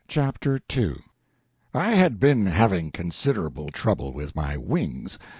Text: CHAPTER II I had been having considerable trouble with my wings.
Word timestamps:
CHAPTER 0.07 0.59
II 0.75 0.95
I 1.75 1.91
had 1.91 2.19
been 2.19 2.47
having 2.47 2.89
considerable 2.89 3.69
trouble 3.69 4.13
with 4.13 4.35
my 4.35 4.57
wings. 4.57 5.19